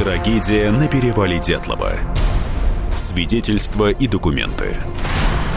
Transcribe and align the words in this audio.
Трагедия 0.00 0.70
на 0.70 0.88
перевале 0.88 1.38
Дятлова. 1.38 1.92
Свидетельства 2.96 3.90
и 3.90 4.08
документы. 4.08 4.78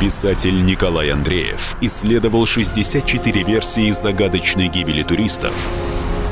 Писатель 0.01 0.65
Николай 0.65 1.11
Андреев 1.11 1.77
исследовал 1.79 2.45
64 2.45 3.43
версии 3.43 3.89
загадочной 3.91 4.67
гибели 4.67 5.01
туристов 5.01 5.53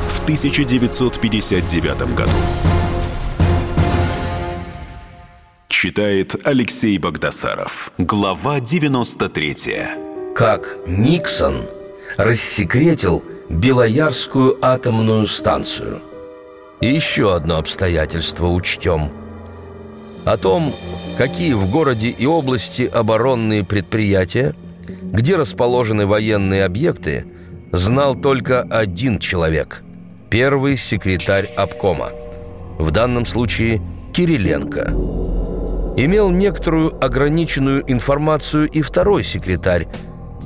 в 0.10 0.24
1959 0.24 2.14
году. 2.14 2.34
Читает 5.70 6.36
Алексей 6.46 6.98
Богдасаров. 6.98 7.94
Глава 7.98 8.60
93. 8.60 9.56
Как 10.36 10.80
Никсон 10.86 11.62
рассекретил 12.18 13.24
Белоярскую 13.48 14.58
атомную 14.62 15.26
станцию. 15.28 16.11
И 16.82 16.88
еще 16.88 17.36
одно 17.36 17.58
обстоятельство 17.58 18.48
учтем. 18.48 19.12
О 20.26 20.36
том, 20.38 20.74
какие 21.18 21.54
в 21.54 21.70
городе 21.70 22.10
и 22.10 22.26
области 22.26 22.84
оборонные 22.84 23.64
предприятия, 23.64 24.56
где 24.88 25.36
расположены 25.36 26.06
военные 26.08 26.66
объекты, 26.66 27.26
знал 27.72 28.16
только 28.16 28.62
один 28.62 29.20
человек– 29.20 29.84
первый 30.32 30.76
секретарь 30.78 31.46
обкома. 31.46 32.10
В 32.80 32.90
данном 32.92 33.26
случае 33.26 33.82
Кириленко. 34.14 34.92
Имел 35.98 36.32
некоторую 36.32 37.04
ограниченную 37.04 37.84
информацию 37.92 38.68
и 38.68 38.82
второй 38.82 39.24
секретарь. 39.24 39.88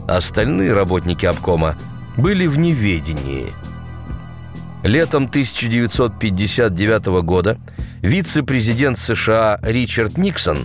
Остальные 0.07 0.73
работники 0.73 1.25
обкома 1.25 1.77
были 2.17 2.47
в 2.47 2.57
неведении. 2.57 3.53
Летом 4.85 5.23
1959 5.23 7.05
года 7.23 7.57
вице-президент 8.01 8.99
США 8.99 9.57
Ричард 9.63 10.17
Никсон 10.17 10.59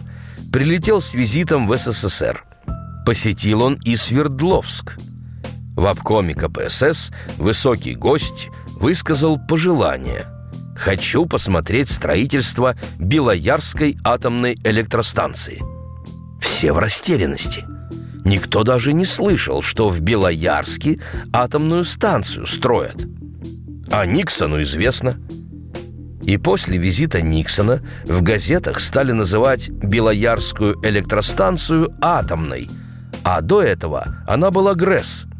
прилетел 0.53 1.01
с 1.01 1.15
визитом 1.15 1.67
в 1.67 1.75
СССР. 1.75 2.45
Посетил 3.07 3.63
он 3.63 3.75
и 3.83 3.97
Свердловск. 3.97 4.99
В 5.75 5.87
обкоме 5.87 6.35
КПСС 6.35 7.11
высокий 7.39 7.95
гость 7.95 8.51
высказал 8.79 9.39
пожелание– 9.39 10.27
Хочу 10.77 11.27
посмотреть 11.27 11.91
строительство 11.91 12.75
Белоярской 12.99 13.99
атомной 14.03 14.57
электростанции. 14.65 15.63
Все 16.41 16.73
в 16.73 16.79
растерянности. 16.79 17.67
Никто 18.25 18.65
даже 18.65 18.95
не 18.95 19.05
слышал, 19.05 19.61
что 19.61 19.91
в 19.91 20.01
Белоярске 20.01 20.99
атомную 21.35 21.85
станцию 21.85 22.47
строят. 22.47 23.07
А 23.91 24.07
Никсону 24.07 24.63
известно. 24.63 25.19
И 26.23 26.37
после 26.37 26.79
визита 26.79 27.23
Никсона 27.23 27.83
в 28.05 28.23
газетах 28.23 28.81
стали 28.81 29.13
называть 29.13 29.69
Белоярскую 29.71 30.77
электростанцию 30.83 31.89
атомной, 32.01 32.69
а 33.25 33.41
до 33.41 33.63
этого 33.63 34.25
она 34.27 34.51
была 34.51 34.75
ГРЭС– 34.75 35.27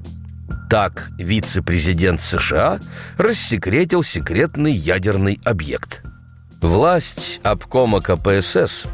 так 0.71 1.11
вице-президент 1.19 2.21
США 2.21 2.79
рассекретил 3.19 4.05
секретный 4.05 4.73
ядерный 4.73 5.41
объект. 5.45 6.01
Власть 6.63 7.41
обкома 7.43 8.01
КПСС 8.01 8.85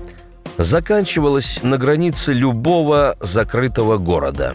заканчивалась 0.56 1.60
на 1.62 1.76
границе 1.76 2.32
любого 2.32 3.18
закрытого 3.20 3.98
города. 3.98 4.54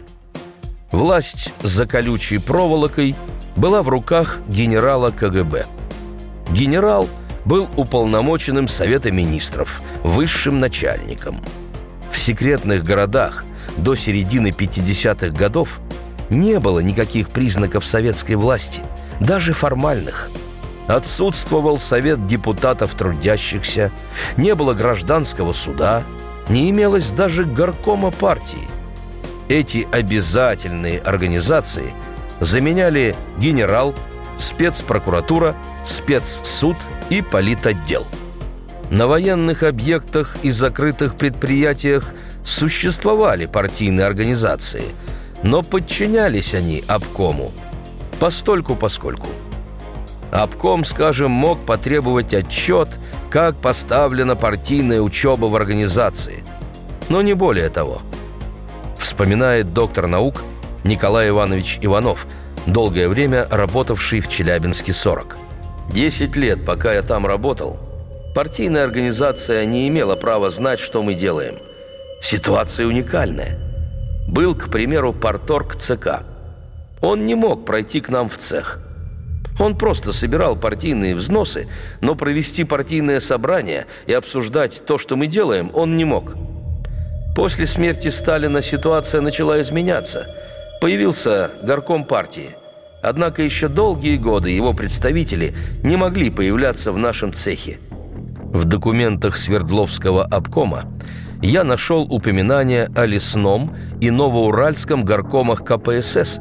Власть 0.92 1.54
за 1.62 1.86
колючей 1.86 2.40
проволокой 2.40 3.16
была 3.56 3.84
в 3.84 3.90
руках 3.90 4.40
генерала 4.48 5.12
КГБ. 5.12 5.66
Генерал 6.52 7.08
был 7.46 7.70
уполномоченным 7.76 8.68
Совета 8.68 9.12
министров, 9.12 9.82
высшим 10.04 10.60
начальником. 10.60 11.42
В 12.12 12.18
секретных 12.18 12.84
городах 12.84 13.46
до 13.78 13.96
середины 13.96 14.48
50-х 14.48 15.30
годов– 15.30 15.80
не 16.32 16.60
было 16.60 16.80
никаких 16.80 17.30
признаков 17.30 17.86
советской 17.86 18.36
власти, 18.36 18.82
даже 19.20 19.54
формальных. 19.54 20.32
Отсутствовал 20.88 21.78
Совет 21.78 22.26
депутатов 22.26 22.96
трудящихся, 22.96 23.92
не 24.38 24.56
было 24.56 24.74
гражданского 24.74 25.54
суда, 25.54 26.04
не 26.50 26.70
имелось 26.70 27.10
даже 27.10 27.44
горкома 27.44 28.12
партии. 28.12 28.68
Эти 29.48 29.88
обязательные 29.92 31.00
организации 31.00 31.94
заменяли 32.42 33.16
генерал, 33.38 33.96
спецпрокуратура, 34.38 35.56
спецсуд 35.86 36.76
и 37.10 37.22
политотдел. 37.22 38.06
На 38.90 39.08
военных 39.08 39.64
объектах 39.64 40.36
и 40.44 40.52
закрытых 40.52 41.16
предприятиях 41.16 42.14
существовали 42.44 43.46
партийные 43.46 44.06
организации– 44.06 44.84
но 45.44 45.62
подчинялись 45.64 46.54
они 46.54 46.84
обкому 46.88 47.52
постольку-поскольку. 48.20 49.28
Обком, 50.32 50.86
скажем, 50.86 51.32
мог 51.32 51.60
потребовать 51.66 52.34
отчет, 52.34 52.88
как 53.30 53.56
поставлена 53.56 54.36
партийная 54.36 55.02
учеба 55.02 55.48
в 55.48 55.56
организации. 55.56 56.44
Но 57.10 57.22
не 57.22 57.34
более 57.34 57.70
того. 57.70 58.02
Вспоминает 58.98 59.74
доктор 59.74 60.08
наук 60.08 60.44
Николай 60.84 61.30
Иванович 61.30 61.80
Иванов, 61.82 62.28
долгое 62.66 63.08
время 63.08 63.48
работавший 63.50 64.20
в 64.20 64.28
Челябинске 64.28 64.94
40. 64.94 65.38
«Десять 65.92 66.36
лет, 66.36 66.66
пока 66.66 66.94
я 66.94 67.02
там 67.02 67.26
работал, 67.26 67.80
партийная 68.36 68.84
организация 68.84 69.66
не 69.66 69.88
имела 69.88 70.16
права 70.16 70.50
знать, 70.50 70.80
что 70.80 71.04
мы 71.04 71.14
делаем. 71.14 71.58
Ситуация 72.22 72.88
уникальная– 72.88 73.60
был, 74.32 74.56
к 74.56 74.70
примеру, 74.70 75.14
порторг 75.14 75.76
ЦК. 75.76 76.24
Он 77.02 77.26
не 77.26 77.36
мог 77.36 77.66
пройти 77.66 78.00
к 78.00 78.10
нам 78.10 78.30
в 78.30 78.38
цех. 78.38 78.80
Он 79.60 79.78
просто 79.78 80.14
собирал 80.14 80.56
партийные 80.56 81.16
взносы, 81.16 81.68
но 82.00 82.16
провести 82.16 82.64
партийное 82.64 83.20
собрание 83.20 83.88
и 84.08 84.14
обсуждать 84.14 84.84
то, 84.86 84.98
что 84.98 85.18
мы 85.18 85.28
делаем, 85.28 85.70
он 85.74 85.98
не 85.98 86.06
мог. 86.06 86.36
После 87.36 87.66
смерти 87.66 88.08
Сталина 88.08 88.62
ситуация 88.62 89.20
начала 89.20 89.60
изменяться. 89.62 90.34
Появился 90.82 91.52
горком 91.62 92.06
партии. 92.06 92.56
Однако 93.04 93.44
еще 93.44 93.68
долгие 93.68 94.18
годы 94.18 94.50
его 94.50 94.74
представители 94.74 95.54
не 95.84 95.96
могли 95.96 96.32
появляться 96.32 96.92
в 96.92 96.98
нашем 96.98 97.34
цехе. 97.34 97.78
В 98.52 98.66
документах 98.66 99.38
Свердловского 99.38 100.26
обкома 100.26 100.86
я 101.44 101.64
нашел 101.64 102.02
упоминание 102.02 102.90
о 102.96 103.06
лесном 103.06 103.76
и 104.02 104.10
новоуральском 104.10 105.04
горкомах 105.04 105.64
КПСС, 105.64 106.40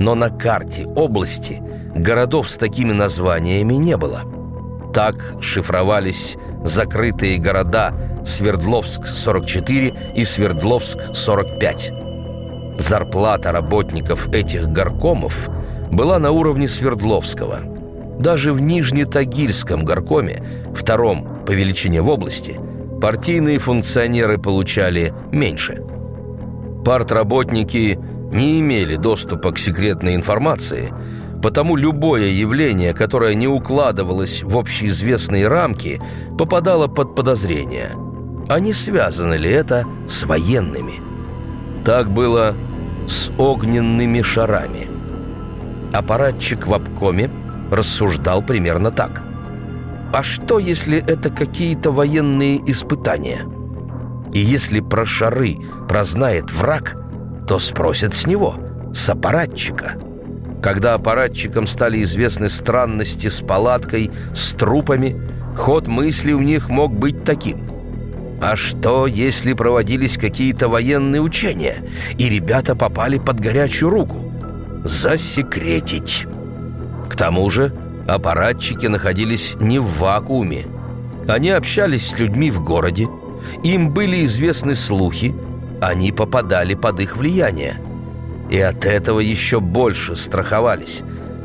но 0.00 0.16
на 0.16 0.28
карте 0.28 0.84
области 0.84 1.62
городов 1.94 2.50
с 2.50 2.56
такими 2.56 2.92
названиями 2.92 3.74
не 3.74 3.96
было. 3.96 4.22
Так 4.92 5.36
шифровались 5.40 6.36
закрытые 6.64 7.38
города 7.38 7.94
Свердловск-44 8.24 10.14
и 10.16 10.22
Свердловск-45. 10.22 11.97
Зарплата 12.78 13.52
работников 13.52 14.28
этих 14.32 14.68
горкомов 14.68 15.48
была 15.90 16.18
на 16.18 16.30
уровне 16.30 16.68
Свердловского. 16.68 17.60
Даже 18.18 18.52
в 18.52 18.60
Нижнетагильском 18.60 19.84
горкоме, 19.84 20.42
втором 20.74 21.44
по 21.46 21.52
величине 21.52 22.02
в 22.02 22.08
области– 22.08 22.56
партийные 23.00 23.58
функционеры 23.58 24.38
получали 24.38 25.14
меньше. 25.32 25.82
Партработники 26.84 27.98
не 28.32 28.60
имели 28.60 28.96
доступа 28.96 29.52
к 29.52 29.58
секретной 29.58 30.14
информации, 30.14 30.92
потому 31.42 31.76
любое 31.76 32.26
явление, 32.26 32.92
которое 32.92 33.34
не 33.34 33.46
укладывалось 33.46 34.42
в 34.42 34.56
общеизвестные 34.56 35.46
рамки, 35.48 36.00
попадало 36.36 36.88
под 36.88 37.14
подозрение. 37.14 37.90
А 38.48 38.60
не 38.60 38.72
связано 38.72 39.34
ли 39.34 39.50
это 39.50 39.84
с 40.06 40.24
военными? 40.24 41.07
Так 41.84 42.10
было 42.10 42.54
с 43.06 43.30
огненными 43.38 44.22
шарами. 44.22 44.88
Аппаратчик 45.92 46.66
в 46.66 46.74
обкоме 46.74 47.30
рассуждал 47.70 48.42
примерно 48.42 48.90
так– 48.90 49.22
а 50.12 50.22
что, 50.22 50.58
если 50.58 50.98
это 50.98 51.28
какие-то 51.30 51.90
военные 51.90 52.58
испытания? 52.70 53.44
И 54.32 54.38
если 54.38 54.80
про 54.80 55.04
шары 55.04 55.56
прознает 55.86 56.50
враг, 56.50 56.96
то 57.46 57.58
спросят 57.58 58.14
с 58.14 58.26
него, 58.26 58.54
с 58.94 59.08
аппаратчика. 59.08 59.96
Когда 60.62 60.94
аппаратчикам 60.94 61.66
стали 61.66 62.02
известны 62.02 62.48
странности 62.48 63.28
с 63.28 63.40
палаткой, 63.40 64.10
с 64.34 64.54
трупами, 64.54 65.14
ход 65.56 65.86
мысли 65.86 66.32
у 66.32 66.40
них 66.40 66.70
мог 66.70 66.98
быть 66.98 67.24
таким. 67.24 67.68
А 68.40 68.54
что, 68.54 69.06
если 69.06 69.52
проводились 69.52 70.16
какие-то 70.16 70.68
военные 70.68 71.20
учения, 71.20 71.84
и 72.18 72.28
ребята 72.28 72.76
попали 72.76 73.18
под 73.18 73.40
горячую 73.40 73.90
руку? 73.90 74.32
Засекретить. 74.84 76.26
К 77.08 77.16
тому 77.16 77.50
же 77.50 77.72
аппаратчики 78.06 78.86
находились 78.86 79.56
не 79.60 79.80
в 79.80 79.98
вакууме. 79.98 80.66
Они 81.26 81.50
общались 81.50 82.08
с 82.08 82.18
людьми 82.18 82.50
в 82.50 82.62
городе, 82.62 83.08
им 83.64 83.90
были 83.90 84.24
известны 84.24 84.74
слухи, 84.74 85.34
они 85.80 86.12
попадали 86.12 86.74
под 86.74 87.00
их 87.00 87.16
влияние. 87.16 87.80
И 88.50 88.58
от 88.58 88.84
этого 88.84 89.20
еще 89.20 89.60
больше 89.60 90.16
страховались, 90.16 91.02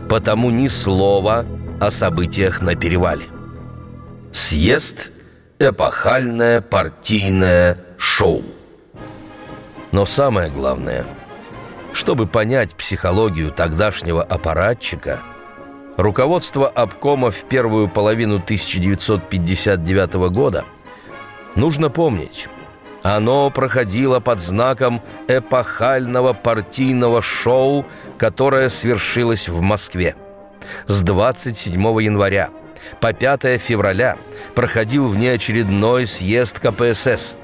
потому 0.10 0.52
ни 0.52 0.68
слова 0.68 1.46
о 1.82 1.92
событиях 1.92 2.62
на 2.62 2.76
перевале. 2.76 3.26
Съезд– 4.32 5.12
эпохальное 5.60 6.62
партийное 6.62 7.78
шоу. 7.98 8.44
Но 9.92 10.06
самое 10.06 10.50
главное, 10.50 11.06
чтобы 11.94 12.26
понять 12.26 12.76
психологию 12.76 13.52
тогдашнего 13.52 14.24
аппаратчика, 14.24 15.20
руководство 15.98 16.68
обкома 16.68 17.30
в 17.32 17.44
первую 17.44 17.88
половину 17.88 18.36
1959 18.36 20.14
года 20.32 20.66
нужно 21.56 21.90
помнить, 21.90 22.50
оно 23.04 23.52
проходило 23.52 24.20
под 24.20 24.40
знаком 24.40 25.02
эпохального 25.28 26.34
партийного 26.34 27.22
шоу, 27.22 27.86
которое 28.18 28.70
свершилось 28.70 29.48
в 29.50 29.62
Москве. 29.62 30.16
С 30.88 31.02
27 31.02 31.82
января 32.02 32.50
по 33.00 33.14
5 33.14 33.62
февраля 33.62 34.18
проходил 34.56 35.08
внеочередной 35.08 36.06
съезд 36.06 36.60
КПСС– 36.60 37.36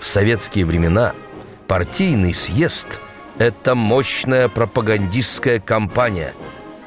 В 0.00 0.04
советские 0.04 0.66
времена 0.66 1.14
партийный 1.68 2.34
съезд– 2.34 3.00
это 3.38 3.76
мощная 3.76 4.48
пропагандистская 4.48 5.60
кампания. 5.60 6.34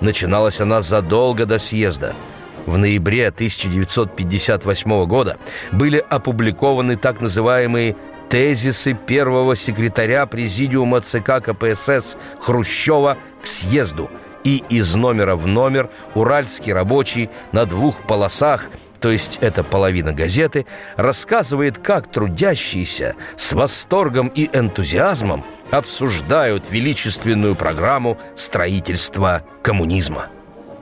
Начиналась 0.02 0.60
она 0.60 0.82
задолго 0.82 1.46
до 1.46 1.58
съезда– 1.58 2.14
в 2.70 2.78
ноябре 2.78 3.28
1958 3.28 5.06
года 5.06 5.38
были 5.72 6.04
опубликованы 6.10 6.96
так 6.96 7.20
называемые 7.20 7.96
тезисы 8.30 8.94
первого 8.94 9.56
секретаря 9.56 10.26
Президиума 10.26 11.02
ЦК 11.02 11.42
КПСС 11.44 12.16
Хрущева 12.40 13.18
к 13.42 13.48
съезду 13.48 14.10
и 14.44 14.64
из 14.70 14.96
номера 14.96 15.36
в 15.36 15.48
номер 15.48 15.90
уральский 16.14 16.72
рабочий 16.72 17.30
на 17.52 17.66
двух 17.66 18.04
полосах 18.04 18.66
то 19.00 19.10
есть 19.10 19.38
это 19.40 19.64
половина 19.64 20.12
газеты, 20.12 20.66
рассказывает, 20.98 21.78
как 21.78 22.12
трудящиеся 22.12 23.16
с 23.38 23.54
восторгом 23.54 24.28
и 24.28 24.50
энтузиазмом 24.52 25.46
обсуждают 25.72 26.70
величественную 26.70 27.56
программу 27.56 28.18
строительства 28.36 29.44
коммунизма. 29.62 30.28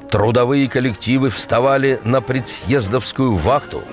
Трудовые 0.09 0.69
коллективы 0.69 1.29
вставали 1.29 1.99
на 2.03 2.21
предсъездовскую 2.21 3.35
вахту, 3.35 3.83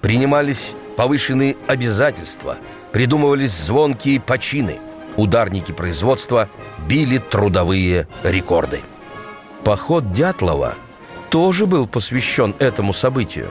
принимались 0.00 0.74
повышенные 0.96 1.56
обязательства– 1.66 2.58
придумывались 2.94 3.50
звонкие 3.50 4.20
почины. 4.20 4.78
Ударники 5.16 5.72
производства 5.72 6.48
били 6.86 7.18
трудовые 7.18 8.06
рекорды. 8.22 8.82
Поход 9.64 10.12
Дятлова 10.12 10.76
тоже 11.28 11.66
был 11.66 11.88
посвящен 11.88 12.54
этому 12.60 12.92
событию. 12.92 13.48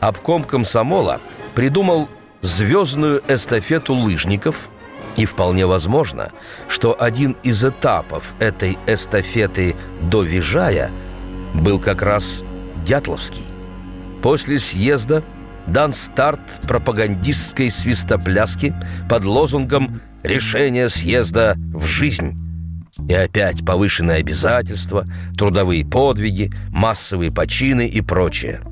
Обком 0.00 0.42
комсомола 0.42 1.20
придумал 1.54 2.08
звездную 2.40 3.22
эстафету 3.28 3.94
лыжников, 3.94 4.68
и 5.14 5.26
вполне 5.26 5.64
возможно, 5.64 6.32
что 6.66 6.96
один 6.98 7.36
из 7.44 7.64
этапов 7.64 8.34
этой 8.40 8.78
эстафеты 8.88 9.76
до 10.00 10.22
Вижая 10.22 10.90
был 11.62 11.80
как 11.80 12.02
раз 12.02 12.42
Дятловский. 12.84 13.44
После 14.22 14.58
съезда– 14.58 15.22
дан 15.66 15.92
старт 15.92 16.40
пропагандистской 16.66 17.70
свистопляски 17.70 18.74
под 19.08 19.24
лозунгом 19.24 20.00
«Решение 20.22 20.88
съезда 20.88 21.56
в 21.74 21.86
жизнь». 21.86 22.36
И 23.08 23.14
опять 23.14 23.64
повышенные 23.64 24.18
обязательства, 24.18 25.06
трудовые 25.36 25.84
подвиги, 25.84 26.52
массовые 26.70 27.30
почины 27.30 27.86
и 27.86 28.00
прочее. 28.00 28.62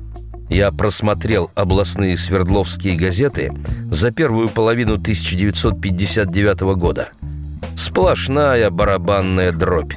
Я 0.49 0.71
просмотрел 0.71 1.51
областные 1.55 2.17
Свердловские 2.17 2.97
газеты 2.97 3.51
за 3.89 4.11
первую 4.11 4.49
половину 4.49 4.93
1959 4.93 6.75
года. 6.75 7.09
Сплошная 7.75 8.69
барабанная 8.69 9.51
дробь. 9.51 9.93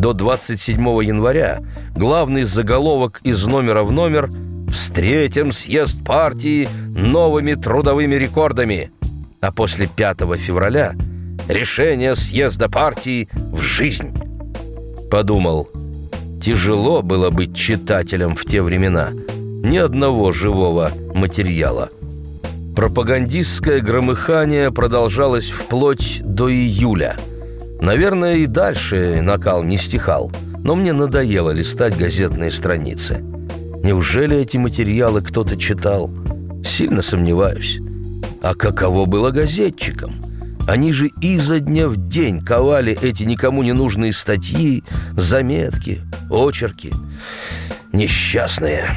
До 0.00 0.12
27 0.12 0.80
января 1.04 1.60
главный 1.94 2.44
заголовок 2.44 3.20
из 3.22 3.46
номера 3.46 3.84
в 3.84 3.92
номер– 3.92 4.30
Встретим 4.70 5.50
съезд 5.50 6.04
партии 6.04 6.68
новыми 6.94 7.54
трудовыми 7.54 8.14
рекордами. 8.14 8.92
А 9.40 9.50
после 9.50 9.88
5 9.88 10.18
февраля 10.36 10.94
решение 11.48 12.14
съезда 12.14 12.68
партии 12.68 13.28
в 13.34 13.60
жизнь. 13.60 14.14
Подумал, 15.10 15.68
тяжело 16.40 17.02
было 17.02 17.30
быть 17.30 17.56
читателем 17.56 18.36
в 18.36 18.44
те 18.44 18.62
времена. 18.62 19.10
Ни 19.10 19.76
одного 19.76 20.30
живого 20.30 20.92
материала. 21.14 21.88
Пропагандистское 22.76 23.80
громыхание 23.80 24.70
продолжалось 24.70 25.50
вплоть 25.50 26.20
до 26.22 26.50
июля. 26.50 27.16
Наверное, 27.80 28.36
и 28.36 28.46
дальше 28.46 29.20
накал 29.22 29.62
не 29.62 29.76
стихал, 29.76 30.30
но 30.62 30.76
мне 30.76 30.92
надоело 30.92 31.50
листать 31.50 31.96
газетные 31.96 32.50
страницы– 32.50 33.24
Неужели 33.82 34.36
эти 34.36 34.58
материалы 34.58 35.22
кто-то 35.22 35.56
читал? 35.56 36.10
Сильно 36.62 37.00
сомневаюсь. 37.00 37.80
А 38.42 38.54
каково 38.54 39.06
было 39.06 39.30
газетчикам? 39.30 40.22
Они 40.68 40.92
же 40.92 41.08
изо 41.22 41.60
дня 41.60 41.88
в 41.88 41.96
день 41.96 42.44
ковали 42.44 42.96
эти 43.00 43.22
никому 43.22 43.62
не 43.62 43.72
нужные 43.72 44.12
статьи, 44.12 44.84
заметки, 45.16 46.02
очерки. 46.30 46.92
Несчастные. 47.92 48.90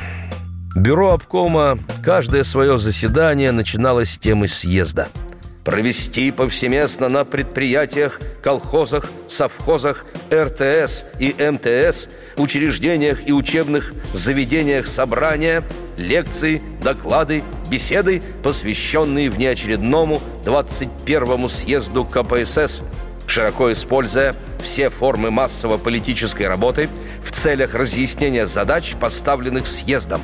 Бюро 0.75 1.13
обкома 1.13 1.79
каждое 2.03 2.43
свое 2.43 2.77
заседание 2.77 3.53
начиналось 3.53 4.11
с 4.11 4.17
темы 4.17 4.47
съезда– 4.47 5.07
провести 5.63 6.31
повсеместно 6.31 7.09
на 7.09 7.25
предприятиях, 7.25 8.19
колхозах, 8.41 9.09
совхозах, 9.27 10.05
РТС 10.31 11.05
и 11.19 11.33
МТС, 11.39 12.07
учреждениях 12.37 13.27
и 13.27 13.31
учебных 13.31 13.93
заведениях 14.13 14.87
собрания, 14.87 15.63
лекции, 15.97 16.61
доклады, 16.81 17.43
беседы, 17.69 18.21
посвященные 18.41 19.29
внеочередному 19.29 20.21
21-му 20.43 21.47
съезду 21.47 22.05
КПСС, 22.05 22.81
широко 23.27 23.71
используя 23.71 24.35
все 24.61 24.89
формы 24.89 25.31
массово-политической 25.31 26.47
работы 26.47 26.89
в 27.23 27.31
целях 27.31 27.73
разъяснения 27.73 28.47
задач, 28.47 28.95
поставленных 28.99 29.67
съездом, 29.67 30.21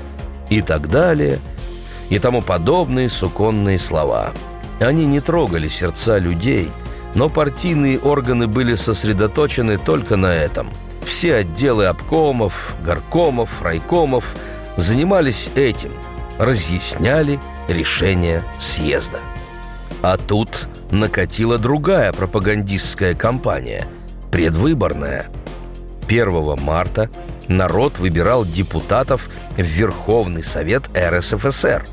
и 0.49 0.61
так 0.61 0.89
далее, 0.89 1.39
и 2.09 2.19
тому 2.19 2.41
подобные 2.41 3.09
суконные 3.09 3.79
слова– 3.79 4.33
они 4.79 5.05
не 5.05 5.19
трогали 5.19 5.67
сердца 5.67 6.17
людей, 6.17 6.71
но 7.15 7.29
партийные 7.29 7.99
органы 7.99 8.47
были 8.47 8.75
сосредоточены 8.75 9.77
только 9.77 10.15
на 10.15 10.33
этом. 10.33 10.69
Все 11.03 11.35
отделы 11.35 11.85
обкомов, 11.85 12.75
горкомов, 12.83 13.61
райкомов 13.61 14.35
занимались 14.77 15.49
этим, 15.55 15.91
разъясняли 16.37 17.39
решение 17.67 18.43
съезда. 18.59 19.19
А 20.01 20.17
тут 20.17 20.67
накатила 20.91 21.57
другая 21.57 22.13
пропагандистская 22.13 23.15
кампания, 23.15 23.85
предвыборная. 24.31 25.27
1 26.07 26.59
марта 26.61 27.09
народ 27.47 27.99
выбирал 27.99 28.45
депутатов 28.45 29.29
в 29.57 29.61
Верховный 29.61 30.43
Совет 30.43 30.83
РСФСР. 30.95 31.85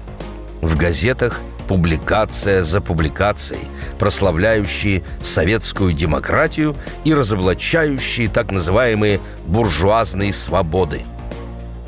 В 0.60 0.76
газетах– 0.76 1.40
публикация 1.68 2.62
за 2.62 2.80
публикацией, 2.80 3.68
прославляющие 3.98 5.02
советскую 5.20 5.92
демократию 5.92 6.76
и 7.04 7.14
разоблачающие 7.14 8.28
так 8.28 8.50
называемые 8.50 9.20
буржуазные 9.46 10.32
свободы. 10.32 11.02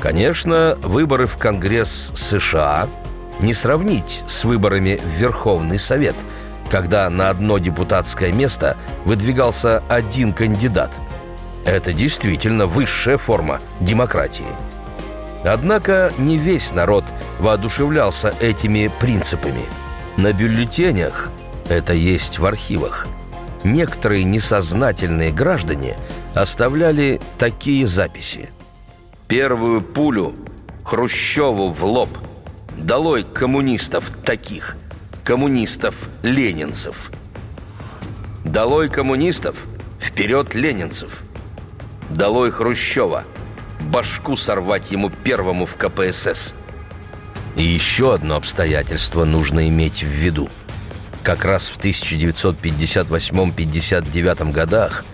Конечно, 0.00 0.76
выборы 0.82 1.26
в 1.26 1.37
Конгресс 1.37 2.12
США 2.14 2.88
не 3.40 3.54
сравнить 3.54 4.23
с 4.26 4.44
выборами 4.44 5.00
в 5.04 5.20
Верховный 5.20 5.78
Совет, 5.78 6.16
когда 6.70 7.08
на 7.11 7.30
одно 7.30 7.58
депутатское 7.58 8.32
место 8.32 8.76
выдвигался 9.04 9.82
один 9.88 10.32
кандидат. 10.32 10.90
Это 11.64 11.92
действительно 11.92 12.66
высшая 12.66 13.16
форма 13.16 13.61
демократии– 13.80 14.47
Однако 15.45 16.12
не 16.18 16.37
весь 16.37 16.73
народ 16.73 17.04
воодушевлялся 17.38 18.35
этими 18.40 18.90
принципами. 19.00 19.62
На 20.16 20.33
бюллетенях, 20.33 21.30
это 21.68 21.92
есть 21.92 22.38
в 22.38 22.47
архивах, 22.47 23.07
некоторые 23.62 24.25
несознательные 24.25 25.30
граждане 25.33 25.97
оставляли 26.35 27.21
такие 27.38 27.87
записи. 27.87 28.50
Первую 29.28 29.83
пулю 29.83 30.35
Хрущеву 30.85 31.68
в 31.68 31.85
лоб. 31.85 32.09
Долой 32.76 33.25
коммунистов 33.25 34.11
таких, 34.25 34.76
коммунистов-ленинцев. 35.25 37.11
Долой 38.45 38.88
коммунистов, 38.88 39.66
вперед 40.00 40.54
ленинцев. 40.54 41.23
Долой 42.09 42.50
Хрущева, 42.50 43.25
башку 43.88 44.37
сорвать 44.37 44.92
ему 44.92 45.11
первому 45.11 45.66
в 45.66 45.75
КПСС. 45.76 46.54
И 47.57 47.62
еще 47.62 48.14
одно 48.14 48.37
обстоятельство 48.37 49.25
нужно 49.25 49.66
иметь 49.68 50.04
в 50.04 50.07
виду. 50.07 50.49
Как 51.23 51.45
раз 51.45 51.68
в 51.68 51.78
1958-59 51.78 54.52
годах 54.52 55.04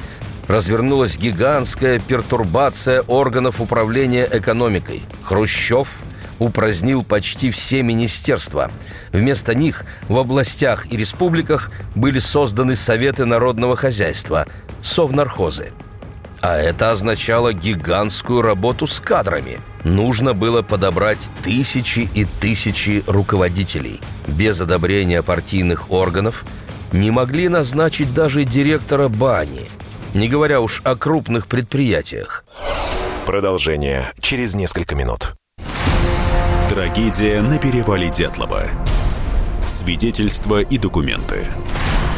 развернулась 0.47 1.17
гигантская 1.17 1.99
пертурбация 1.99 3.01
органов 3.03 3.63
управления 3.63 4.29
экономикой. 4.31 5.03
Хрущев 5.23 6.03
упразднил 6.39 7.03
почти 7.03 7.51
все 7.51 7.83
министерства. 7.83 8.71
Вместо 9.13 9.55
них 9.55 9.87
в 10.09 10.19
областях 10.19 10.93
и 10.93 10.99
республиках 10.99 11.71
были 11.95 12.19
созданы 12.19 12.77
Советы 12.77 13.25
народного 13.25 13.75
хозяйства, 13.77 14.47
совнархозы– 14.83 15.73
а 16.45 16.59
это 16.59 16.91
означало 16.91 17.55
гигантскую 17.55 18.43
работу 18.43 18.87
с 18.87 19.01
кадрами. 19.01 19.61
Нужно 19.83 20.35
было 20.35 20.61
подобрать 20.61 21.31
тысячи 21.43 22.01
и 22.13 22.27
тысячи 22.27 23.03
руководителей. 23.07 23.99
Без 24.27 24.61
одобрения 24.61 25.23
партийных 25.23 25.91
органов 25.91 26.45
не 26.93 27.11
могли 27.11 27.49
назначить 27.49 28.13
даже 28.13 28.45
директора 28.45 29.09
бани, 29.09 29.71
не 30.13 30.29
говоря 30.29 30.61
уж 30.61 30.83
о 30.85 30.97
крупных 30.97 31.47
предприятиях. 31.47 32.45
Продолжение 33.25 34.13
через 34.21 34.55
несколько 34.55 34.95
минут. 34.95 35.33
Трагедия 36.69 37.41
на 37.41 37.57
перевале 37.57 38.11
Дятлова. 38.11 38.65
Свидетельства 39.67 40.61
и 40.61 40.77
документы. 40.77 41.47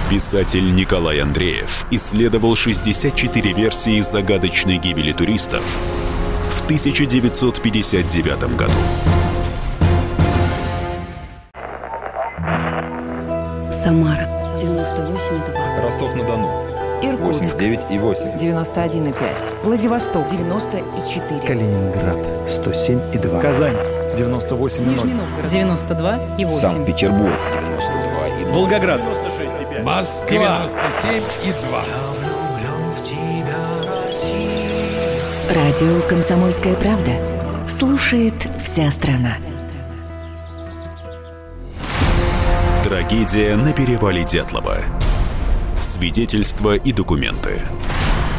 Писатель 0.08 0.72
Николай 0.72 1.18
Андреев 1.20 1.84
исследовал 1.90 2.54
64 2.54 3.52
версии 3.52 3.98
загадочной 3.98 4.78
гибели 4.78 5.10
туристов 5.10 5.64
в 6.48 6.64
1959 6.66 8.56
году. 8.56 8.72
Самара 13.72 14.28
98,2. 14.54 15.82
Ростов-на-Дону. 15.82 16.50
Иркутск 17.02 17.54
89 17.56 17.80
и 17.90 17.98
8. 17.98 18.22
91,5. 18.38 19.64
Владивосток 19.64 20.30
94. 20.30 21.40
Калининград 21.44 22.18
107 22.48 23.00
и 23.12 23.18
2. 23.18 23.40
Казань 23.40 23.76
98 24.16 24.82
и 24.82 24.84
0. 24.84 24.94
Нижний 24.94 25.14
Новгород 25.14 25.50
92 25.50 26.18
и 26.38 26.44
8. 26.44 26.58
Санкт-Петербург 26.58 27.34
92 27.50 28.28
и 28.28 28.44
0. 28.44 28.52
Волгоград 28.54 29.00
Москва 29.86 30.68
97 31.04 31.22
и 31.44 31.52
2. 31.68 31.84
Радио 35.54 36.00
«Комсомольская 36.08 36.74
правда». 36.74 37.12
Слушает 37.68 38.34
вся 38.64 38.90
страна. 38.90 39.36
Трагедия 42.82 43.54
на 43.54 43.72
перевале 43.72 44.24
Дятлова. 44.24 44.78
Свидетельства 45.80 46.74
и 46.74 46.90
документы. 46.90 47.62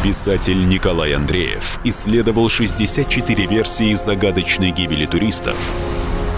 Писатель 0.04 0.68
Николай 0.68 1.14
Андреев 1.14 1.80
исследовал 1.86 2.50
64 2.50 3.46
версии 3.46 3.94
загадочной 3.94 4.72
гибели 4.72 5.06
туристов 5.06 5.56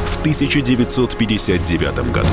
в 0.06 0.20
1959 0.20 2.12
году. 2.12 2.30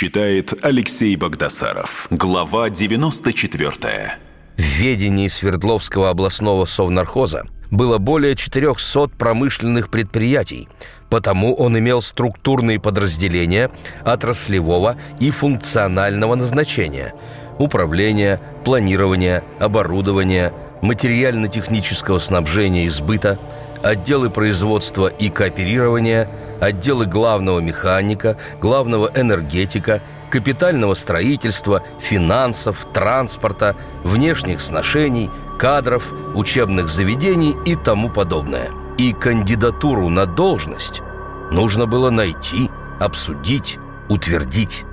Читает 0.00 0.54
Алексей 0.64 1.14
Богдасаров. 1.14 2.06
Глава 2.08 2.70
94. 2.70 4.14
В 4.56 4.62
ведении 4.62 5.28
Свердловского 5.28 6.08
областного 6.08 6.64
совнархоза 6.64 7.44
было 7.70 7.98
более 7.98 8.34
400 8.34 9.08
промышленных 9.18 9.90
предприятий, 9.90 10.70
потому 11.10 11.54
он 11.54 11.78
имел 11.78 12.00
структурные 12.00 12.80
подразделения 12.80 13.70
отраслевого 14.02 14.96
и 15.18 15.30
функционального 15.30 16.34
назначения– 16.34 17.12
управления, 17.58 18.40
планирования, 18.64 19.44
оборудования, 19.58 20.54
материально-технического 20.80 22.16
снабжения 22.16 22.86
и 22.86 22.88
сбыта, 22.88 23.38
отделы 23.82 24.30
производства 24.30 25.06
и 25.06 25.30
кооперирования– 25.30 26.28
отделы 26.60 27.06
главного 27.06 27.60
механика, 27.60 28.36
главного 28.60 29.10
энергетика, 29.14 30.02
капитального 30.30 30.94
строительства, 30.94 31.82
финансов, 31.98 32.86
транспорта, 32.92 33.74
внешних 34.04 34.60
сношений, 34.60 35.30
кадров, 35.58 36.12
учебных 36.34 36.88
заведений 36.88 37.56
и 37.66 37.74
тому 37.74 38.10
подобное. 38.10 38.70
И 38.98 39.12
кандидатуру 39.12 40.08
на 40.08 40.26
должность 40.26 41.02
нужно 41.50 41.86
было 41.86 42.10
найти, 42.10 42.70
обсудить, 43.00 43.78
утвердить. 44.08 44.84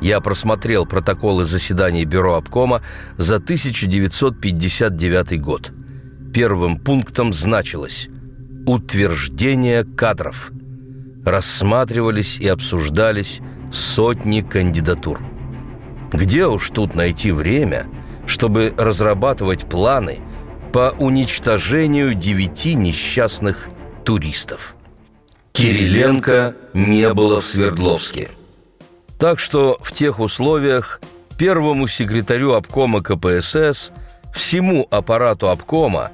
Я 0.00 0.20
просмотрел 0.20 0.86
протоколы 0.86 1.44
заседаний 1.44 2.06
Бюро 2.06 2.36
обкома 2.36 2.80
за 3.18 3.36
1959 3.36 5.42
год. 5.42 5.72
Первым 6.32 6.78
пунктом 6.78 7.34
значилось 7.34 8.08
«Утверждение 8.70 9.82
кадров» 9.82 10.52
рассматривались 11.26 12.38
и 12.38 12.46
обсуждались 12.46 13.40
сотни 13.72 14.42
кандидатур. 14.42 15.20
Где 16.12 16.46
уж 16.46 16.70
тут 16.70 16.94
найти 16.94 17.32
время, 17.32 17.88
чтобы 18.26 18.72
разрабатывать 18.78 19.68
планы 19.68 20.20
по 20.72 20.94
уничтожению 21.00 22.14
девяти 22.14 22.74
несчастных 22.74 23.70
туристов? 24.04 24.76
Кириленко 25.50 26.54
не 26.72 27.12
было 27.12 27.40
в 27.40 27.46
Свердловске. 27.46 28.28
Так 29.18 29.40
что 29.40 29.80
в 29.82 29.90
тех 29.90 30.20
условиях 30.20 31.00
первому 31.36 31.88
секретарю 31.88 32.52
обкома 32.52 33.02
КПСС, 33.02 33.90
всему 34.32 34.86
аппарату 34.92 35.48
обкома 35.48 36.12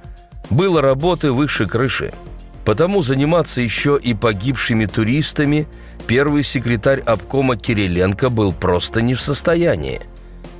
было 0.48 0.80
работы 0.80 1.32
выше 1.32 1.66
крыши– 1.66 2.14
Потому 2.66 3.00
заниматься 3.00 3.60
еще 3.60 3.96
и 4.02 4.12
погибшими 4.12 4.86
туристами 4.86 5.68
первый 6.08 6.42
секретарь 6.42 6.98
обкома 6.98 7.56
Кириленко 7.56 8.28
был 8.28 8.52
просто 8.52 9.00
не 9.00 9.14
в 9.14 9.20
состоянии. 9.20 10.00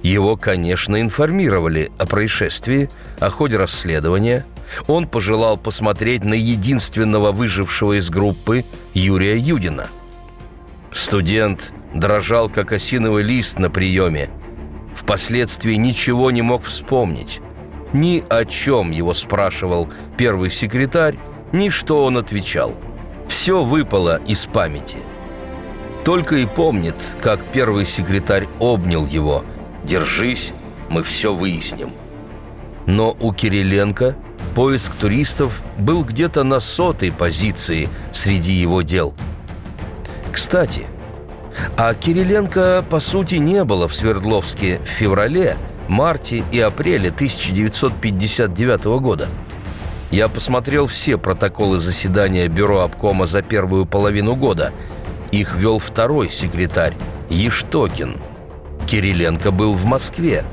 Его, 0.05 0.37
конечно, 0.37 1.01
информировали 1.01 1.91
о 1.99 2.07
происшествии, 2.07 2.89
о 3.19 3.29
ходе 3.31 3.57
расследования. 3.57 4.47
Он 4.87 5.09
пожелал 5.09 5.57
посмотреть 5.57 6.23
на 6.23 6.35
единственного 6.35 7.33
выжившего 7.33 7.99
из 7.99 8.09
группы 8.09 8.65
Юрия 8.95 9.37
Юдина. 9.37 9.89
Студент 10.93 11.73
дрожал, 11.93 12.49
как 12.49 12.71
осиновый 12.71 13.25
лист 13.25 13.59
на 13.59 13.69
приеме. 13.69 14.31
Впоследствии 14.95 15.75
ничего 15.75 16.31
не 16.31 16.43
мог 16.43 16.63
вспомнить. 16.63 17.41
Ни 17.93 18.23
о 18.29 18.45
чем 18.45 18.93
его 18.93 19.13
спрашивал 19.13 19.89
первый 20.17 20.51
секретарь, 20.51 21.19
ни 21.53 21.69
что 21.69 22.05
он 22.05 22.19
отвечал. 22.19 22.75
Все 23.29 23.63
выпало 23.63 24.21
из 24.27 24.47
памяти. 24.47 24.99
Только 26.05 26.37
и 26.37 26.47
помнит, 26.47 26.97
как 27.21 27.41
первый 27.53 27.85
секретарь 27.85 28.49
обнял 28.59 29.07
его. 29.07 29.45
«Держись, 29.85 30.53
мы 30.89 31.03
все 31.03 31.35
выясним». 31.35 31.93
Но 32.87 33.17
у 33.21 33.33
Кириленко 33.33 34.17
поиск 34.55 34.95
туристов 34.95 35.63
был 35.79 36.05
где-то 36.05 36.45
на 36.45 36.61
сотой 36.61 37.13
позиции 37.13 37.89
среди 38.13 38.53
его 38.53 38.83
дел. 38.83 39.15
Кстати, 40.33 40.87
а 41.77 41.95
Кириленко, 41.95 42.85
по 42.89 43.01
сути, 43.01 43.37
не 43.37 43.65
было 43.65 43.89
в 43.89 43.95
Свердловске 43.95 44.81
в 44.85 44.89
феврале, 44.89 45.57
марте 45.89 46.43
и 46.53 46.61
апреле 46.61 47.09
1959 47.09 48.85
года– 49.01 49.29
я 50.11 50.29
посмотрел 50.29 50.87
все 50.87 51.19
протоколы 51.19 51.79
заседания 51.79 52.49
Бюро 52.49 52.81
обкома 52.81 53.27
за 53.27 53.43
первую 53.43 53.87
половину 53.87 54.35
года. 54.35 54.73
Их 55.33 55.55
вел 55.55 55.79
второй 55.79 56.31
секретарь, 56.31 56.95
Ештокин. 57.29 58.21
Кириленко 58.87 59.51
был 59.51 59.73
в 59.73 59.85
Москве. 59.85 60.45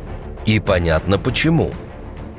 И 0.46 0.60
понятно 0.60 1.18
почему. 1.20 1.72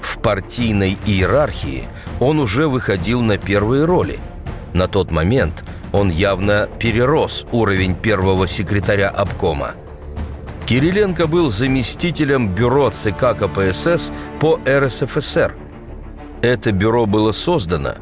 В 0.01 0.19
партийной 0.19 0.99
иерархии 1.07 1.89
он 2.21 2.41
уже 2.41 2.69
выходил 2.69 3.23
на 3.23 3.39
первые 3.39 3.85
роли. 3.85 4.19
На 4.73 4.89
тот 4.89 5.11
момент 5.11 5.65
Он 5.93 6.11
явно 6.11 6.69
перерос 6.81 7.47
уровень 7.53 7.95
первого 7.95 8.49
секретаря 8.49 9.09
обкома. 9.09 9.75
Кириленко 10.67 11.29
был 11.29 11.51
заместителем 11.51 12.53
бюро 12.53 12.91
ЦК 12.91 13.37
КПСС 13.39 14.11
по 14.41 14.59
РСФСР. 14.67 15.55
Это 16.45 16.73
бюро 16.73 17.07
было 17.07 17.33
создано, 17.33 17.95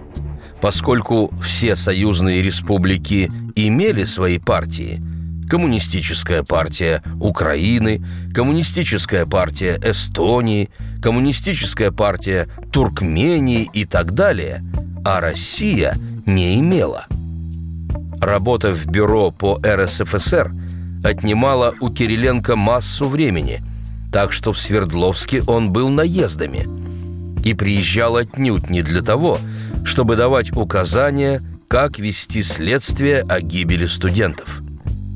поскольку 0.61 1.31
все 1.41 1.77
союзные 1.77 2.43
республики 2.43 3.31
имели 3.55 4.03
свои 4.03 4.39
партии– 4.39 5.01
Коммунистическая 5.49 6.43
партия 6.43 7.05
Украины, 7.21 8.03
Коммунистическая 8.35 9.27
партия 9.27 9.81
Эстонии, 9.85 10.71
Коммунистическая 11.01 11.93
партия 11.93 12.49
Туркмении 12.73 13.71
и 13.73 13.85
так 13.85 14.13
далее, 14.13 14.65
а 15.05 15.21
Россия 15.21 15.95
не 16.27 16.59
имела. 16.59 17.07
Работа 18.21 18.73
в 18.73 18.87
бюро 18.87 19.31
по 19.31 19.61
РСФСР 19.65 20.51
отнимала 21.05 21.75
у 21.81 21.91
Кириленко 21.91 22.57
массу 22.57 23.07
времени, 23.07 23.63
так 24.13 24.33
что 24.33 24.53
в 24.53 24.59
Свердловске 24.59 25.45
он 25.47 25.71
был 25.71 25.91
наездами 25.91 26.82
и 27.45 27.55
приезжал 27.55 28.17
отнюдь 28.17 28.71
не 28.71 28.83
для 28.83 29.03
того, 29.03 29.39
чтобы 29.85 30.17
давать 30.17 30.53
указания, 30.53 31.41
как 31.69 31.99
вести 31.99 32.43
следствие 32.43 33.23
о 33.23 33.41
гибели 33.41 33.87
студентов. 33.87 34.63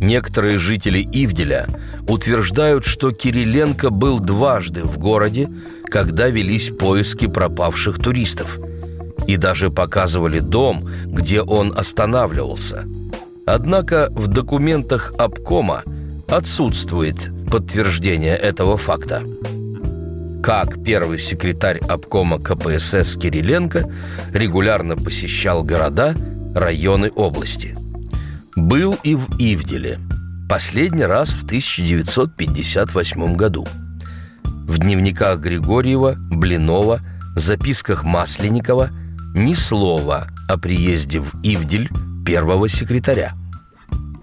Некоторые 0.01 0.59
жители 0.59 1.01
Ивделя 1.01 1.67
утверждают, 2.07 2.85
что 2.85 3.13
Кириленко 3.13 3.91
был 3.91 4.21
дважды 4.21 4.83
в 4.83 4.99
городе, 4.99 5.49
когда 5.87 6.29
велись 6.29 6.71
поиски 6.71 7.27
пропавших 7.27 7.99
туристов. 7.99 8.59
И 9.27 9.37
даже 9.37 9.71
показывали 9.71 10.41
дом, 10.41 10.83
где 11.07 11.41
он 11.41 11.73
останавливался. 11.77 12.85
Однако 13.47 14.09
в 14.11 14.27
документах 14.27 15.15
обкома 15.19 15.83
отсутствует 16.29 17.31
подтверждение 17.51 18.37
этого 18.37 18.77
факта. 18.77 19.23
Как 20.47 20.83
первый 20.85 21.19
секретарь 21.19 21.81
обкома 21.89 22.39
КПСС 22.39 23.17
Кириленко 23.17 23.93
регулярно 24.33 24.97
посещал 24.97 25.63
города, 25.63 26.15
районы 26.55 27.11
области– 27.11 27.77
был 28.57 28.97
и 29.05 29.15
в 29.15 29.29
Ивделе. 29.39 30.01
Последний 30.49 31.05
раз 31.05 31.29
в 31.29 31.45
1958 31.45 33.37
году. 33.37 33.67
В 34.45 34.79
дневниках 34.79 35.41
Григорьева, 35.41 36.15
Блинова, 36.17 37.01
записках 37.35 38.03
Масленникова 38.03 38.89
ни 39.35 39.53
слова 39.53 40.29
о 40.49 40.57
приезде 40.57 41.21
в 41.21 41.35
Ивдель 41.43 41.91
первого 42.25 42.69
секретаря. 42.69 43.35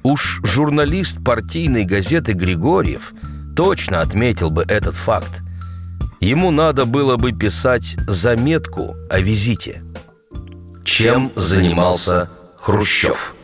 Уж 0.01 0.41
журналист 0.43 1.23
партийной 1.23 1.85
газеты 1.85 2.33
Григорьев 2.33 3.13
точно 3.55 4.01
отметил 4.01 4.49
бы 4.49 4.63
этот 4.63 4.95
факт. 4.95 5.42
Ему 6.23 6.51
надо 6.51 6.85
было 6.85 7.17
бы 7.17 7.33
писать 7.33 7.97
заметку 8.07 8.95
о 9.09 9.19
визите. 9.19 9.83
Чем 10.85 11.33
занимался 11.35 12.29
Хрущев? 12.55 13.35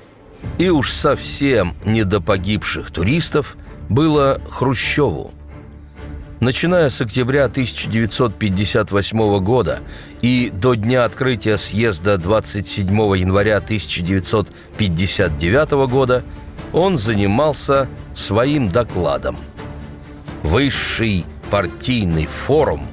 И 0.57 0.69
уж 0.69 0.89
совсем 0.89 1.75
не 1.83 2.05
до 2.05 2.21
погибших 2.21 2.91
туристов 2.91 3.57
было 3.89 4.39
Хрущеву. 4.49 5.33
Начиная 6.39 6.89
с 6.89 7.01
октября 7.01 7.47
1958 7.47 9.39
года 9.39 9.79
и 10.21 10.49
до 10.53 10.75
дня 10.75 11.03
открытия 11.03 11.57
съезда 11.57 12.17
27 12.17 12.87
января 13.17 13.57
1959 13.57 15.71
года 15.89 16.23
он 16.71 16.97
занимался 16.97 17.89
своим 18.13 18.69
докладом. 18.69 19.35
Высший 20.43 21.25
партийный 21.51 22.25
форум, 22.25 22.87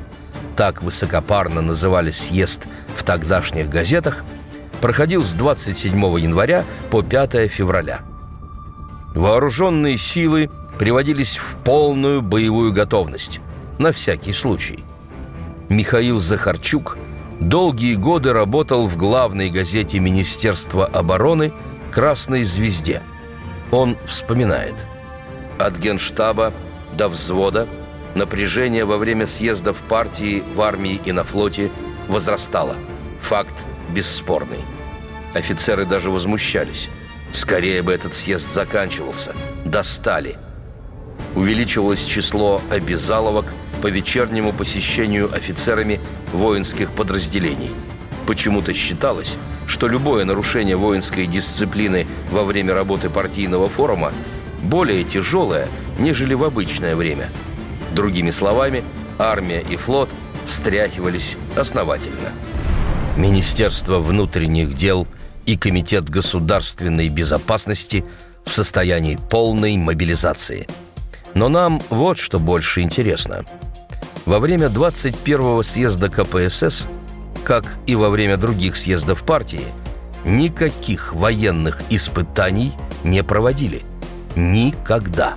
так 0.56 0.82
высокопарно 0.82 1.60
называли 1.60 2.10
съезд 2.10 2.66
в 2.94 3.02
тогдашних 3.04 3.68
газетах– 3.68 4.24
проходил 4.80 5.22
с 5.22 5.32
27 5.34 5.98
января 6.18 6.64
по 6.90 7.02
5 7.02 7.50
февраля. 7.50 8.00
Вооруженные 9.14 9.96
силы 9.96 10.50
приводились 10.78 11.36
в 11.36 11.56
полную 11.58 12.22
боевую 12.22 12.72
готовность, 12.72 13.40
на 13.78 13.92
всякий 13.92 14.32
случай. 14.32 14.84
Михаил 15.68 16.18
Захарчук 16.18 16.98
долгие 17.40 17.94
годы 17.94 18.32
работал 18.32 18.86
в 18.86 18.96
главной 18.96 19.50
газете 19.50 19.98
Министерства 19.98 20.86
обороны 20.86 21.52
«Красной 21.90 22.44
звезде». 22.44 23.02
Он 23.72 23.96
вспоминает. 24.06 24.86
От 25.58 25.78
генштаба 25.78 26.52
до 26.96 27.08
взвода 27.08 27.66
напряжение 28.16 28.84
во 28.84 28.96
время 28.96 29.26
съездов 29.26 29.76
партии 29.88 30.42
в 30.54 30.60
армии 30.62 31.00
и 31.04 31.12
на 31.12 31.22
флоте 31.22 31.70
возрастало. 32.08 32.76
Факт 33.20 33.66
бесспорный. 33.94 34.64
Офицеры 35.34 35.84
даже 35.84 36.10
возмущались. 36.10 36.88
Скорее 37.30 37.82
бы 37.82 37.92
этот 37.92 38.14
съезд 38.14 38.50
заканчивался. 38.52 39.34
Достали. 39.64 40.36
Увеличивалось 41.34 42.04
число 42.04 42.62
обязаловок 42.70 43.52
по 43.82 43.88
вечернему 43.88 44.52
посещению 44.52 45.32
офицерами 45.32 46.00
воинских 46.32 46.92
подразделений. 46.92 47.72
Почему-то 48.26 48.72
считалось, 48.72 49.36
что 49.66 49.86
любое 49.88 50.24
нарушение 50.24 50.76
воинской 50.76 51.26
дисциплины 51.26 52.06
во 52.30 52.44
время 52.44 52.74
работы 52.74 53.10
партийного 53.10 53.68
форума 53.68 54.12
более 54.62 55.04
тяжелое, 55.04 55.68
нежели 55.98 56.34
в 56.34 56.42
обычное 56.44 56.96
время. 56.96 57.30
Другими 57.96 58.28
словами, 58.28 58.84
армия 59.18 59.62
и 59.62 59.76
флот 59.76 60.10
встряхивались 60.44 61.38
основательно. 61.56 62.30
Министерство 63.16 64.00
внутренних 64.00 64.74
дел 64.74 65.08
и 65.46 65.56
Комитет 65.56 66.10
государственной 66.10 67.08
безопасности 67.08 68.04
в 68.44 68.52
состоянии 68.52 69.18
полной 69.30 69.78
мобилизации. 69.78 70.68
Но 71.32 71.48
нам 71.48 71.80
вот 71.88 72.18
что 72.18 72.38
больше 72.38 72.82
интересно. 72.82 73.46
Во 74.26 74.40
время 74.40 74.66
21-го 74.66 75.62
съезда 75.62 76.10
КПСС, 76.10 76.84
как 77.44 77.64
и 77.86 77.94
во 77.94 78.10
время 78.10 78.36
других 78.36 78.76
съездов 78.76 79.24
партии, 79.24 79.64
никаких 80.26 81.14
военных 81.14 81.80
испытаний 81.88 82.72
не 83.04 83.24
проводили. 83.24 83.86
Никогда. 84.34 85.36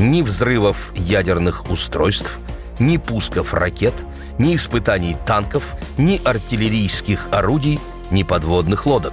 Ни 0.00 0.22
взрывов 0.22 0.92
ядерных 0.96 1.70
устройств, 1.70 2.38
ни 2.80 2.96
пусков 2.96 3.54
ракет– 3.54 3.94
ни 4.40 4.56
испытаний 4.56 5.18
танков, 5.26 5.74
ни 5.98 6.18
артиллерийских 6.24 7.28
орудий, 7.30 7.78
ни 8.10 8.22
подводных 8.22 8.86
лодок. 8.86 9.12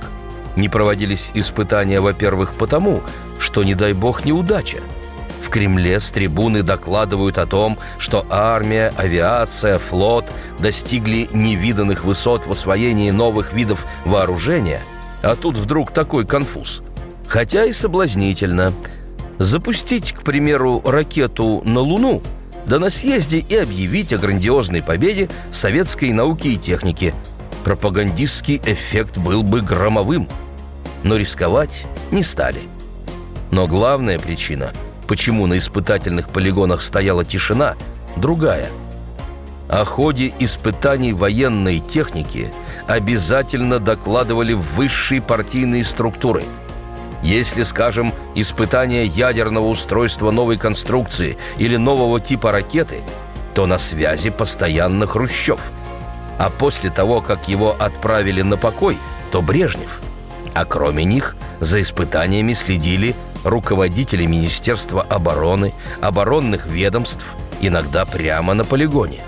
Не 0.55 0.69
проводились 0.69 1.31
испытания, 1.33 1.99
во-первых, 1.99 2.53
потому, 2.53 3.03
что, 3.37 3.65
не 3.65 3.75
дай 3.75 3.91
бог, 3.91 4.23
неудача. 4.23 4.77
В 5.43 5.49
Кремле 5.49 5.99
с 5.99 6.11
трибуны 6.11 6.63
докладывают 6.63 7.37
о 7.37 7.45
том, 7.45 7.77
что 7.97 8.25
армия, 8.29 8.93
авиация, 8.95 9.79
флот 9.79 10.25
достигли 10.59 11.29
невиданных 11.33 12.05
высот 12.05 12.47
в 12.47 12.51
освоении 12.51 13.11
новых 13.11 13.51
видов 13.51 13.85
вооружения, 14.05 14.79
а 15.21 15.35
тут 15.35 15.57
вдруг 15.57 15.91
такой 15.91 16.25
конфуз. 16.25 16.81
Хотя 17.27 17.65
и 17.65 17.73
соблазнительно. 17.73 18.71
Запустить, 19.39 20.13
к 20.13 20.23
примеру, 20.23 20.81
ракету 20.85 21.61
на 21.63 21.79
Луну– 21.81 22.21
да 22.67 22.79
на 22.79 22.89
съезде 22.89 23.39
и 23.39 23.55
объявить 23.55 24.11
о 24.11 24.17
грандиозной 24.17 24.83
победе 24.83 25.29
советской 25.51 26.11
науки 26.11 26.49
и 26.49 26.57
техники. 26.57 27.13
Пропагандистский 27.63 28.61
эффект 28.65 29.17
был 29.17 29.41
бы 29.41 29.61
громовым. 29.61 30.27
Но 31.03 31.15
рисковать 31.15 31.85
не 32.11 32.23
стали. 32.23 32.61
Но 33.51 33.67
главная 33.67 34.19
причина, 34.19 34.73
почему 35.07 35.47
на 35.47 35.57
испытательных 35.57 36.29
полигонах 36.29 36.81
стояла 36.81 37.23
тишина, 37.23 37.75
другая. 38.17 38.67
О 39.69 39.85
ходе 39.85 40.33
испытаний 40.39 41.13
военной 41.13 41.79
техники 41.79 42.51
обязательно 42.87 43.79
докладывали 43.79 44.53
высшие 44.53 45.21
партийные 45.21 45.83
структуры– 45.83 46.43
если, 47.23 47.63
скажем, 47.63 48.13
испытание 48.35 49.05
ядерного 49.05 49.67
устройства 49.67 50.31
новой 50.31 50.57
конструкции 50.57 51.37
или 51.57 51.75
нового 51.77 52.19
типа 52.19 52.51
ракеты, 52.51 53.01
то 53.53 53.65
на 53.65 53.77
связи 53.77 54.29
постоянно 54.29 55.07
Хрущев. 55.07 55.71
А 56.37 56.49
после 56.49 56.91
того, 56.91 57.21
как 57.21 57.47
его 57.47 57.75
отправили 57.79 58.43
на 58.43 58.57
покой, 58.57 58.97
то 59.31 59.41
Брежнев. 59.41 59.99
А 60.53 60.65
кроме 60.65 61.03
них 61.03 61.35
за 61.59 61.81
испытаниями 61.81 62.53
следили 62.53 63.15
руководители 63.43 64.25
Министерства 64.25 65.01
обороны, 65.01 65.73
оборонных 66.01 66.67
ведомств, 66.67 67.25
иногда 67.61 68.05
прямо 68.05 68.53
на 68.53 68.63
полигоне. 68.63 69.21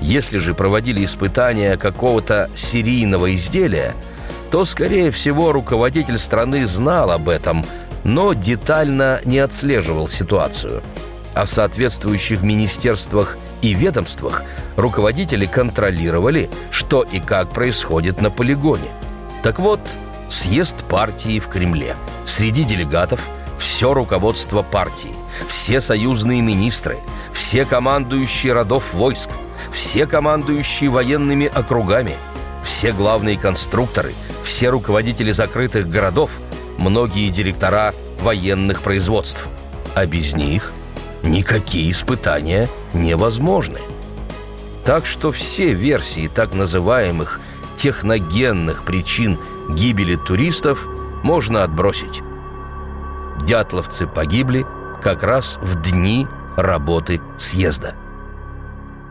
Если 0.00 0.38
же 0.38 0.54
проводили 0.54 1.04
испытания 1.04 1.76
какого-то 1.76 2.50
серийного 2.54 3.34
изделия– 3.34 3.94
то, 4.50 4.64
скорее 4.64 5.10
всего, 5.10 5.52
руководитель 5.52 6.18
страны 6.18 6.66
знал 6.66 7.10
об 7.10 7.28
этом, 7.28 7.64
но 8.04 8.32
детально 8.32 9.20
не 9.24 9.38
отслеживал 9.38 10.08
ситуацию. 10.08 10.82
А 11.34 11.44
в 11.44 11.50
соответствующих 11.50 12.42
министерствах 12.42 13.36
и 13.60 13.74
ведомствах 13.74 14.42
руководители 14.76 15.46
контролировали, 15.46 16.48
что 16.70 17.02
и 17.02 17.20
как 17.20 17.50
происходит 17.50 18.20
на 18.20 18.30
полигоне. 18.30 18.88
Так 19.42 19.58
вот, 19.58 19.80
съезд 20.28 20.76
партии 20.88 21.38
в 21.38 21.48
Кремле. 21.48 21.96
Среди 22.24 22.64
делегатов 22.64 23.26
все 23.58 23.92
руководство 23.92 24.62
партии, 24.62 25.14
все 25.48 25.80
союзные 25.80 26.40
министры, 26.40 26.98
все 27.32 27.64
командующие 27.64 28.52
родов 28.52 28.94
войск, 28.94 29.30
все 29.72 30.06
командующие 30.06 30.90
военными 30.90 31.46
округами, 31.46 32.14
все 32.62 32.92
главные 32.92 33.36
конструкторы, 33.36 34.14
все 34.48 34.70
руководители 34.70 35.30
закрытых 35.30 35.88
городов, 35.90 36.30
многие 36.78 37.28
директора 37.28 37.94
военных 38.22 38.80
производств. 38.80 39.46
А 39.94 40.06
без 40.06 40.34
них 40.34 40.72
никакие 41.22 41.90
испытания 41.90 42.68
невозможны. 42.94 43.78
Так 44.84 45.04
что 45.04 45.32
все 45.32 45.74
версии 45.74 46.30
так 46.34 46.54
называемых 46.54 47.40
техногенных 47.76 48.84
причин 48.84 49.38
гибели 49.68 50.16
туристов 50.16 50.86
можно 51.22 51.62
отбросить. 51.62 52.22
Дятловцы 53.42 54.06
погибли 54.06 54.66
как 55.02 55.22
раз 55.22 55.58
в 55.60 55.82
дни 55.82 56.26
работы 56.56 57.20
съезда. 57.36 57.94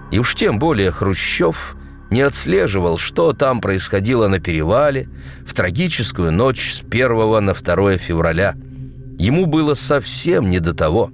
И 0.10 0.18
уж 0.18 0.34
тем 0.34 0.58
более 0.58 0.92
Хрущев 0.92 1.77
не 2.10 2.22
отслеживал, 2.22 2.98
что 2.98 3.34
там 3.34 3.62
происходило 3.62 4.28
на 4.28 4.40
перевале 4.40 5.10
в 5.46 5.54
трагическую 5.54 6.32
ночь 6.32 6.76
с 6.76 6.82
1 6.82 7.46
на 7.46 7.54
2 7.54 7.98
февраля. 7.98 8.56
Ему 9.20 9.46
было 9.46 9.74
совсем 9.74 10.50
не 10.50 10.60
до 10.60 10.74
того. 10.74 11.12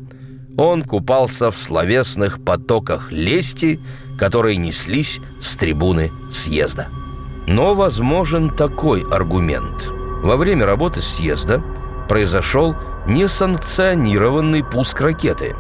Он 0.58 0.84
купался 0.84 1.50
в 1.50 1.58
словесных 1.58 2.44
потоках 2.44 3.12
лести, 3.12 3.80
которые 4.20 4.58
неслись 4.58 5.20
с 5.42 5.56
трибуны 5.58 6.12
съезда. 6.30 6.90
Но 7.48 7.74
возможен 7.74 8.50
такой 8.56 9.04
аргумент. 9.10 9.90
Во 10.22 10.38
время 10.38 10.66
работы 10.66 11.02
съезда 11.02 11.64
произошел 12.08 12.76
несанкционированный 13.08 14.64
пуск 14.64 15.02
ракеты. 15.02 15.56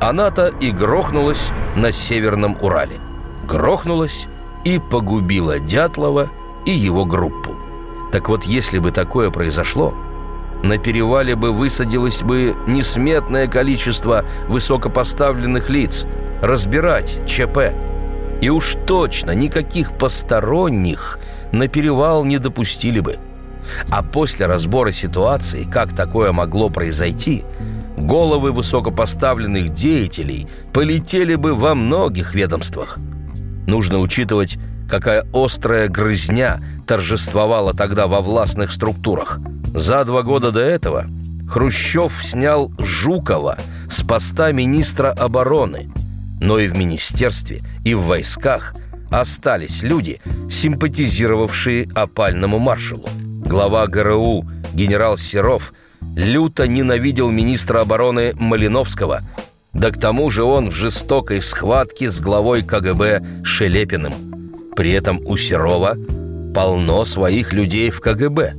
Она-то 0.00 0.48
и 0.48 0.70
грохнулась 0.70 1.50
на 1.74 1.90
Северном 1.92 2.56
Урале. 2.60 2.98
Грохнулась 3.46 4.28
и 4.66 4.80
погубила 4.80 5.60
Дятлова 5.60 6.28
и 6.64 6.72
его 6.72 7.04
группу. 7.04 7.54
Так 8.10 8.28
вот, 8.28 8.44
если 8.46 8.80
бы 8.80 8.90
такое 8.90 9.30
произошло, 9.30 9.94
на 10.64 10.76
перевале 10.76 11.36
бы 11.36 11.52
высадилось 11.52 12.22
бы 12.22 12.56
несметное 12.66 13.46
количество 13.46 14.24
высокопоставленных 14.48 15.70
лиц 15.70 16.04
разбирать 16.42 17.22
ЧП. 17.28 17.74
И 18.40 18.48
уж 18.48 18.74
точно 18.88 19.30
никаких 19.30 19.96
посторонних 19.96 21.20
на 21.52 21.68
перевал 21.68 22.24
не 22.24 22.38
допустили 22.38 22.98
бы. 22.98 23.18
А 23.90 24.02
после 24.02 24.46
разбора 24.46 24.90
ситуации, 24.90 25.62
как 25.62 25.94
такое 25.94 26.32
могло 26.32 26.70
произойти, 26.70 27.44
головы 27.96 28.50
высокопоставленных 28.50 29.68
деятелей 29.68 30.48
полетели 30.72 31.36
бы 31.36 31.54
во 31.54 31.76
многих 31.76 32.34
ведомствах. 32.34 32.98
Нужно 33.66 33.98
учитывать, 33.98 34.58
какая 34.88 35.26
острая 35.32 35.88
грызня 35.88 36.60
торжествовала 36.86 37.74
тогда 37.74 38.06
во 38.06 38.20
властных 38.20 38.70
структурах. 38.70 39.40
За 39.74 40.04
два 40.04 40.22
года 40.22 40.52
до 40.52 40.60
этого 40.60 41.06
Хрущев 41.48 42.12
снял 42.24 42.72
Жукова 42.78 43.58
с 43.88 44.02
поста 44.02 44.52
министра 44.52 45.10
обороны. 45.10 45.90
Но 46.40 46.58
и 46.58 46.68
в 46.68 46.76
министерстве, 46.76 47.60
и 47.84 47.94
в 47.94 48.02
войсках 48.02 48.74
остались 49.10 49.82
люди, 49.82 50.20
симпатизировавшие 50.50 51.88
опальному 51.94 52.58
маршалу. 52.58 53.08
Глава 53.20 53.86
ГРУ 53.86 54.44
генерал 54.74 55.16
Серов 55.16 55.72
люто 56.16 56.66
ненавидел 56.66 57.30
министра 57.30 57.80
обороны 57.80 58.34
Малиновского, 58.34 59.20
да 59.78 59.90
к 59.90 59.98
тому 59.98 60.30
же 60.30 60.44
он 60.44 60.70
в 60.70 60.74
жестокой 60.74 61.40
схватке 61.40 62.10
с 62.10 62.20
главой 62.20 62.62
КГБ 62.62 63.22
Шелепиным. 63.44 64.14
При 64.74 64.92
этом 64.92 65.20
у 65.24 65.36
Серова 65.36 65.96
полно 66.54 67.04
своих 67.04 67.52
людей 67.52 67.90
в 67.90 68.00
КГБ. 68.00 68.54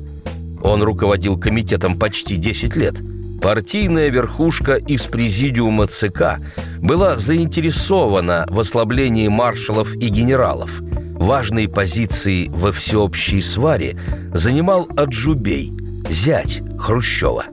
Он 0.64 0.84
руководил 0.84 1.38
комитетом 1.38 1.98
почти 1.98 2.38
10 2.38 2.76
лет. 2.76 2.96
Партийная 3.42 4.10
верхушка 4.10 4.76
из 4.76 5.04
президиума 5.04 5.88
ЦК 5.88 6.40
была 6.80 7.18
заинтересована 7.18 8.48
в 8.50 8.60
ослаблении 8.60 9.28
маршалов 9.28 9.94
и 9.96 10.10
генералов– 10.10 10.82
Важные 11.20 11.68
позиции 11.68 12.48
во 12.50 12.72
всеобщей 12.72 13.42
сваре 13.42 13.98
занимал 14.34 14.88
Аджубей, 14.96 15.74
зять 16.10 16.62
Хрущева. 16.80 17.46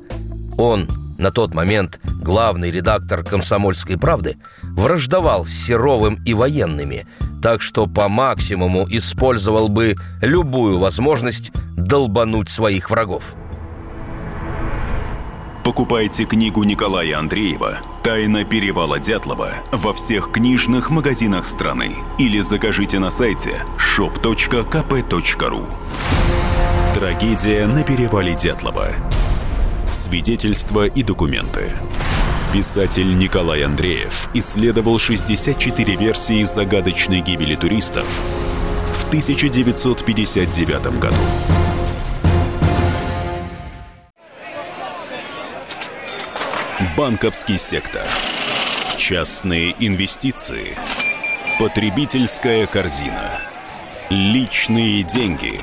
Он, 0.58 0.86
на 1.18 1.30
тот 1.30 1.54
момент 1.54 2.00
главный 2.04 2.70
редактор 2.70 3.22
«Комсомольской 3.22 3.98
правды», 3.98 4.36
враждовал 4.62 5.46
с 5.46 5.50
Серовым 5.50 6.22
и 6.24 6.34
военными, 6.34 7.06
так 7.42 7.62
что 7.62 7.86
по 7.86 8.08
максимуму 8.08 8.86
использовал 8.88 9.68
бы 9.68 9.96
любую 10.22 10.78
возможность 10.78 11.52
долбануть 11.76 12.48
своих 12.48 12.90
врагов. 12.90 13.34
Покупайте 15.64 16.26
книгу 16.26 16.62
Николая 16.62 17.18
Андреева 17.18 17.78
«Тайна 18.02 18.44
перевала 18.44 19.00
Дятлова» 19.00 19.52
во 19.72 19.94
всех 19.94 20.30
книжных 20.30 20.90
магазинах 20.90 21.46
страны 21.46 21.96
или 22.18 22.42
закажите 22.42 22.98
на 22.98 23.10
сайте 23.10 23.64
shop.kp.ru 23.78 25.66
Трагедия 26.94 27.66
на 27.66 27.82
перевале 27.82 28.34
Дятлова. 28.34 28.88
Свидетельства 30.04 30.86
и 30.86 31.02
документы. 31.02 31.72
Писатель 32.52 33.16
Николай 33.16 33.64
Андреев 33.64 34.28
исследовал 34.34 34.98
64 34.98 35.96
версии 35.96 36.42
загадочной 36.42 37.22
гибели 37.22 37.54
туристов 37.54 38.04
в 38.92 39.08
1959 39.08 40.98
году. 41.00 41.16
Банковский 46.98 47.56
сектор. 47.56 48.06
Частные 48.98 49.74
инвестиции. 49.78 50.76
Потребительская 51.58 52.66
корзина. 52.66 53.38
Личные 54.10 55.02
деньги. 55.02 55.62